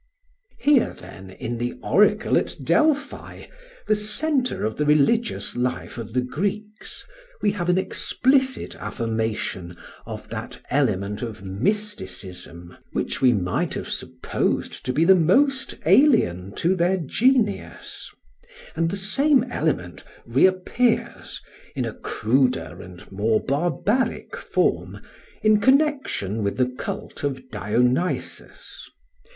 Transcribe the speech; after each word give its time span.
]Here 0.57 0.95
then, 0.97 1.29
in 1.29 1.59
the 1.59 1.75
oracle 1.83 2.35
at 2.35 2.55
Delphi, 2.63 3.43
the 3.87 3.95
centre 3.95 4.65
of 4.65 4.77
the 4.77 4.85
religious 4.87 5.55
life 5.55 5.99
of 5.99 6.13
the 6.15 6.21
Greeks, 6.21 7.05
we 7.43 7.51
have 7.51 7.69
an 7.69 7.77
explicit 7.77 8.75
affirmation 8.77 9.77
of 10.07 10.27
that 10.29 10.59
element 10.71 11.21
of 11.21 11.43
mysticism 11.43 12.75
which 12.93 13.21
we 13.21 13.31
might 13.31 13.75
have 13.75 13.89
supposed 13.89 14.83
to 14.87 14.91
be 14.91 15.03
the 15.05 15.13
most 15.13 15.75
alien 15.85 16.55
to 16.55 16.75
their 16.75 16.97
genius; 16.97 18.09
and 18.75 18.89
the 18.89 18.97
same 18.97 19.43
element 19.51 20.03
re 20.25 20.47
appears, 20.47 21.43
in 21.75 21.85
a 21.85 21.93
cruder 21.93 22.81
and 22.81 23.11
more 23.11 23.39
barbaric 23.39 24.35
form, 24.35 24.99
in 25.43 25.59
connection 25.61 26.41
with 26.41 26.57
the 26.57 26.69
cult 26.69 27.23
of 27.23 27.47
Dionysus. 27.51 28.89